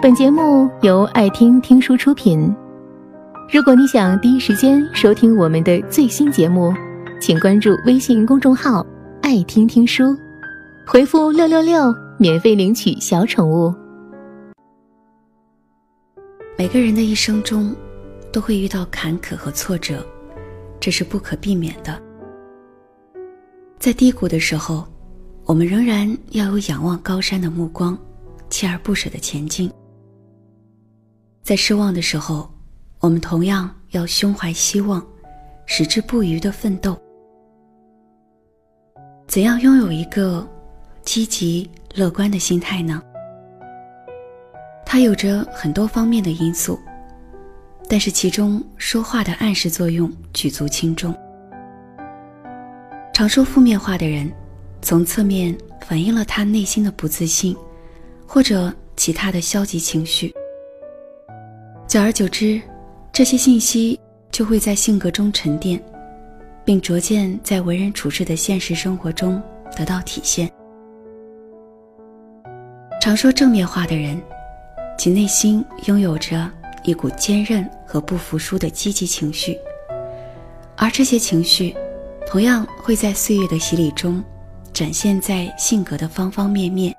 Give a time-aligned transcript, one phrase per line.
[0.00, 2.54] 本节目由爱听听书出品。
[3.52, 6.72] 如果你想第一时间收听我们的最新节目，
[7.20, 8.86] 请关注微信公众号
[9.22, 10.16] “爱听听书”，
[10.86, 13.74] 回复“六六六”免费领取小宠物。
[16.56, 17.74] 每个人的一生中
[18.30, 20.06] 都会遇到坎坷和挫折，
[20.78, 22.00] 这是不可避免的。
[23.80, 24.86] 在低谷的时候，
[25.44, 27.98] 我们仍然要有仰望高山的目光，
[28.48, 29.68] 锲而不舍的前进。
[31.48, 32.46] 在失望的时候，
[33.00, 35.02] 我们同样要胸怀希望，
[35.64, 36.94] 矢志不渝的奋斗。
[39.26, 40.46] 怎样拥有一个
[41.06, 43.02] 积极乐观的心态呢？
[44.84, 46.78] 它有着很多方面的因素，
[47.88, 51.16] 但是其中说话的暗示作用举足轻重。
[53.14, 54.30] 常说负面话的人，
[54.82, 57.56] 从侧面反映了他内心的不自信，
[58.26, 60.30] 或者其他的消极情绪。
[61.88, 62.60] 久而久之，
[63.10, 63.98] 这些信息
[64.30, 65.82] 就会在性格中沉淀，
[66.62, 69.42] 并逐渐在为人处事的现实生活中
[69.74, 70.50] 得到体现。
[73.00, 74.20] 常说正面话的人，
[74.98, 76.46] 其内心拥有着
[76.84, 79.56] 一股坚韧和不服输的积极情绪，
[80.76, 81.74] 而这些情绪，
[82.26, 84.22] 同样会在岁月的洗礼中，
[84.74, 86.94] 展现在性格的方方面面，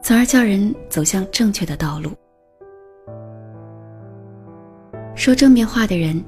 [0.00, 2.12] 从而叫人走向正确的道路。
[5.20, 6.24] 说正面话的人，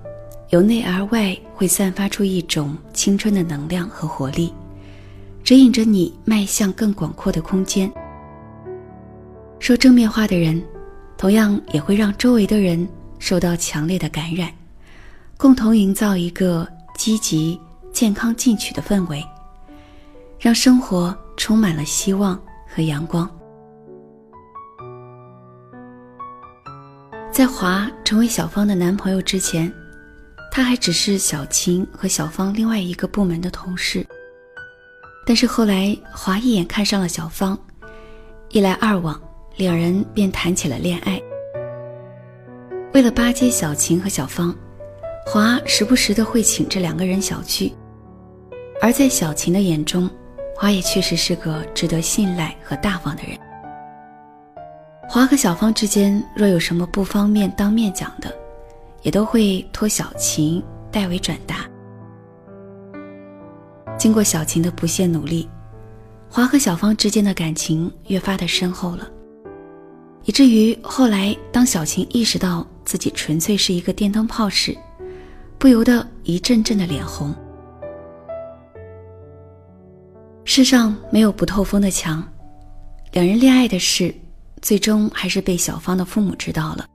[0.51, 4.53] 由内而外会散发出一种青春的能量和活力，
[5.43, 7.91] 指引着你迈向更广阔的空间。
[9.59, 10.63] 说正面话的人，
[11.17, 12.87] 同样也会让周围的人
[13.19, 14.53] 受到强烈的感染，
[15.39, 17.59] 共同营造一个积极、
[17.95, 19.25] 健康、进取的氛围，
[20.39, 23.27] 让生活充满了希望和阳光。
[27.33, 29.73] 在华成为小芳的男朋友之前，
[30.51, 34.07] 他还只是小琴和小芳另外一个部门的同事。
[35.25, 37.59] 但是后来，华一眼看上了小芳，
[38.51, 39.19] 一来二往，
[39.57, 41.19] 两人便谈起了恋爱。
[42.93, 44.55] 为了巴结小琴和小芳，
[45.25, 47.73] 华时不时的会请这两个人小聚。
[48.79, 50.09] 而在小琴的眼中，
[50.55, 53.39] 华也确实是个值得信赖和大方的人。
[55.15, 58.35] 华和小芳之间若有什么不方便当面讲的，
[59.03, 61.69] 也都会托小琴代为转达。
[63.99, 65.47] 经过小琴的不懈努力，
[66.31, 69.07] 华和小芳之间的感情越发的深厚了，
[70.25, 74.75] 以至于后来当小琴意识到自己纯粹是一个电灯泡时，
[75.59, 77.35] 不由得一阵阵的脸红。
[80.47, 82.27] 世上没有不透风的墙，
[83.13, 84.11] 两人恋爱的事。
[84.63, 86.87] 最终还是被小芳的父母知道了。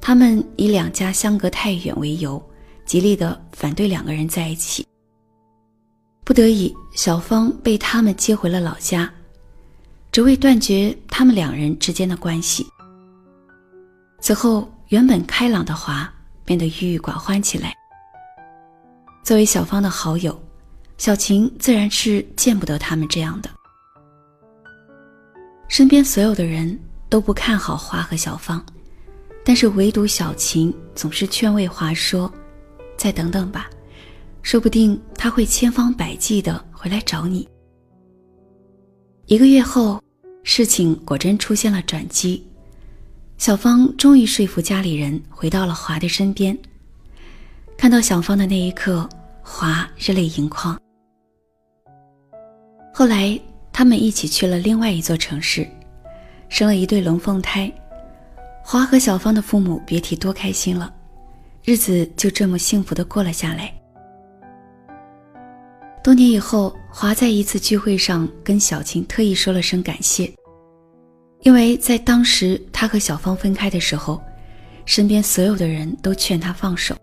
[0.00, 2.40] 他们以两家相隔太远为由，
[2.84, 4.86] 极力的反对两个人在一起。
[6.22, 9.10] 不得已，小芳被他们接回了老家，
[10.12, 12.66] 只为断绝他们两人之间的关系。
[14.20, 16.12] 此后，原本开朗的华
[16.44, 17.74] 变得郁郁寡欢起来。
[19.22, 20.38] 作为小芳的好友，
[20.98, 23.48] 小晴自然是见不得他们这样的。
[25.76, 28.64] 身边所有的人都不看好华和小芳，
[29.44, 32.32] 但是唯独小琴总是劝慰华说
[32.96, 33.68] ：“再等等吧，
[34.40, 37.48] 说不定他会千方百计的回来找你。”
[39.26, 40.00] 一个月后，
[40.44, 42.46] 事情果真出现了转机，
[43.36, 46.56] 小芳终于说服家里人回到了华的身边。
[47.76, 49.08] 看到小芳的那一刻，
[49.42, 50.80] 华热泪盈眶。
[52.94, 53.36] 后来。
[53.74, 55.68] 他们一起去了另外一座城市，
[56.48, 57.70] 生了一对龙凤胎。
[58.62, 60.94] 华和小芳的父母别提多开心了，
[61.64, 63.74] 日子就这么幸福的过了下来。
[66.04, 70.32] 多年以后，华在一次聚会上跟小琴特意说了声感谢，
[71.42, 74.22] 因为在当时他和小芳分开的时候，
[74.86, 76.96] 身边所有的人都劝他放手，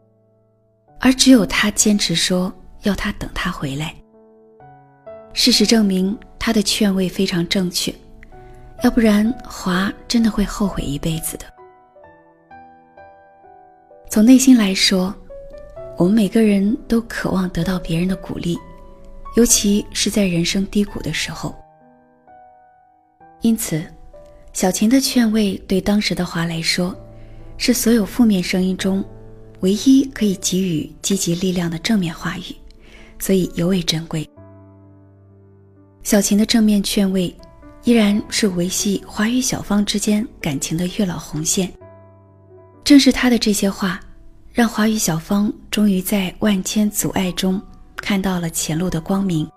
[1.01, 2.51] 而只有他坚持说
[2.83, 3.93] 要他等他回来。
[5.33, 6.17] 事实证明。
[6.43, 7.93] 他的劝慰非常正确，
[8.83, 11.45] 要不然华真的会后悔一辈子的。
[14.09, 15.13] 从内心来说，
[15.99, 18.57] 我们每个人都渴望得到别人的鼓励，
[19.37, 21.55] 尤其是在人生低谷的时候。
[23.41, 23.85] 因此，
[24.51, 26.95] 小琴的劝慰对当时的华来说，
[27.55, 29.05] 是所有负面声音中
[29.59, 32.55] 唯一可以给予积极力量的正面话语，
[33.19, 34.27] 所以尤为珍贵。
[36.03, 37.33] 小琴的正面劝慰，
[37.83, 41.71] 依然是维系华与小芳之间感情的月老红线。
[42.83, 43.99] 正是他的这些话，
[44.51, 47.61] 让华与小芳终于在万千阻碍中
[47.97, 49.49] 看到了前路的光明，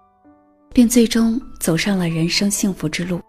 [0.73, 3.20] 并最终走上了人生幸福之路。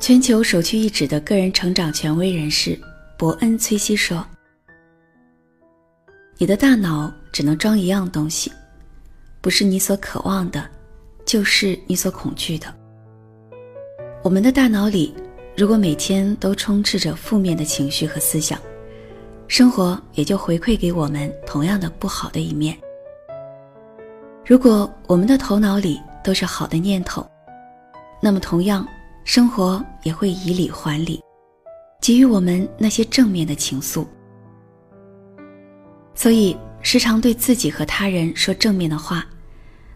[0.00, 2.76] 全球首屈一指的个人成长权威人士
[3.16, 4.26] 伯恩·崔西说
[6.42, 8.50] ：“你的大脑只能装一样东西，
[9.40, 10.68] 不是你所渴望的，
[11.24, 12.66] 就是你所恐惧的。”
[14.24, 15.14] 我们的大脑里，
[15.56, 18.58] 如果每天都充斥着负面的情绪和思想，
[19.46, 22.76] 生活也就回馈给我们同样的不好的一面。
[24.44, 27.24] 如果我们的头脑里都是好的念头，
[28.20, 28.84] 那么同样，
[29.22, 31.22] 生活也会以礼还礼，
[32.00, 34.04] 给予我们那些正面的情愫。
[36.14, 39.26] 所以，时常对自己和他人说正面的话，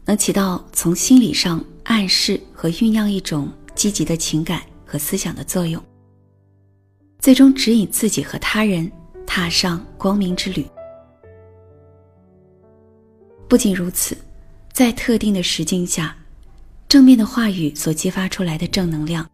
[0.04, 3.50] 能起到从心理上暗示和酝酿一种。
[3.76, 5.78] 积极的情感和思想的作用，
[7.18, 8.90] 最终指引自己和他人
[9.26, 10.64] 踏上光明之旅。
[13.46, 14.16] 不仅如此，
[14.72, 16.16] 在特定的时境下，
[16.88, 19.28] 正面的话语所激发出来的正能量，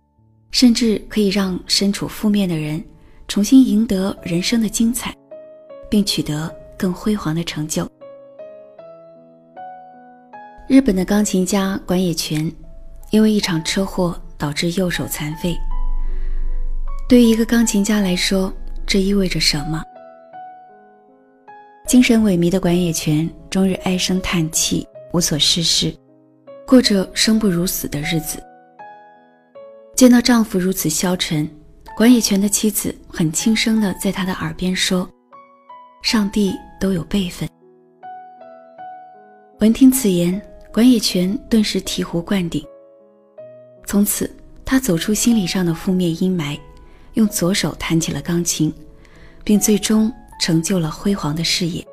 [0.51, 2.85] 甚至可以让身处负面的人
[3.29, 5.15] 重新赢得人生的精彩，
[5.89, 7.89] 并取得更辉煌的成就。
[10.69, 12.51] 日本的钢琴家管野泉，
[13.11, 14.19] 因为一场车祸。
[14.43, 15.57] 导致右手残废。
[17.09, 18.53] 对于一个钢琴家来说，
[18.85, 19.81] 这意味着什么？
[21.87, 25.97] 精神萎靡的管野泉终日唉声叹气，无所事事，
[26.67, 28.43] 过着生不如死的日子。
[29.95, 31.49] 见到丈夫如此消沉，
[31.97, 35.09] 管野泉的妻子很轻声地在他的耳边说
[36.03, 37.49] ：“上帝都有辈分。”
[39.61, 40.41] 闻听此言，
[40.73, 42.67] 管野泉顿时醍醐灌顶。
[43.87, 44.29] 从此，
[44.65, 46.59] 他走出心理上的负面阴霾，
[47.15, 48.75] 用左手弹起了钢琴，
[49.45, 51.87] 并最终成就了辉煌的事业。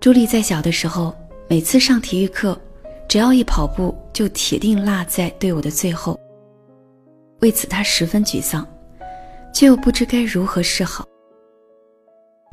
[0.00, 1.14] 朱莉在小的时候，
[1.48, 2.58] 每次上体育课，
[3.08, 6.18] 只要一跑步，就铁定落在队伍的最后。
[7.40, 8.66] 为此，她十分沮丧，
[9.52, 11.04] 却又不知该如何是好。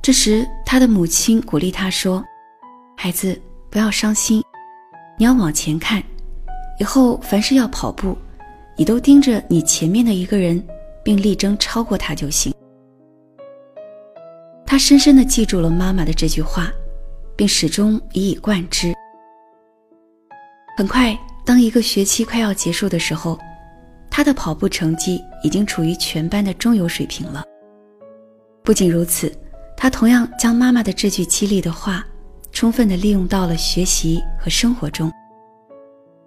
[0.02, 2.24] 这时，他的母亲鼓励他说
[2.96, 3.40] ：“孩子，
[3.70, 4.44] 不要伤心。”
[5.18, 6.04] 你要往前看，
[6.80, 8.18] 以后凡是要跑步，
[8.76, 10.62] 你都盯着你前面的一个人，
[11.04, 12.54] 并力争超过他就行。
[14.66, 16.72] 他深深地记住了妈妈的这句话，
[17.36, 18.94] 并始终一以贯之。
[20.78, 23.40] 很快，当一个学期快要结束的时候，
[24.16, 27.44] 他的跑步成绩已经处于全班的中游水平了。
[28.64, 29.30] 不仅如此，
[29.76, 32.02] 他同样将妈妈的这句激励的话。
[32.54, 35.12] 充分的利用到了学习和生活中，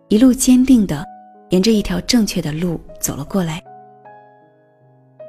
[0.08, 1.02] 一路坚定的
[1.48, 3.64] 沿着一条正确的路走了过来。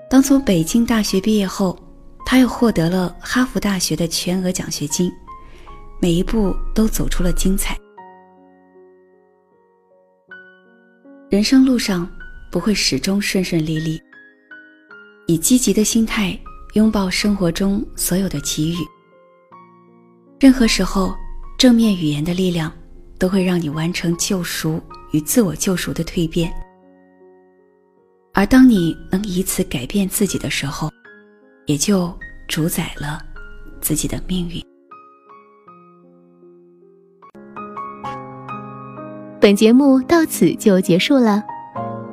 [0.09, 1.79] 当从北京大学毕业后，
[2.25, 5.09] 他又获得了哈佛大学的全额奖学金，
[6.01, 7.77] 每一步都走出了精彩。
[11.29, 12.05] 人生路上
[12.51, 14.01] 不会始终顺顺利利，
[15.27, 16.37] 以积极的心态
[16.73, 18.75] 拥抱生活中所有的奇遇。
[20.39, 21.13] 任何时候，
[21.57, 22.71] 正面语言的力量
[23.17, 24.81] 都会让你完成救赎
[25.11, 26.51] 与自我救赎的蜕变。
[28.33, 30.89] 而当你能以此改变自己的时候，
[31.65, 33.21] 也就主宰了
[33.81, 34.63] 自己的命运。
[39.41, 41.43] 本节目到此就结束了，